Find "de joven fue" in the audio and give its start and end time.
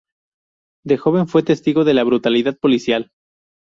0.83-1.43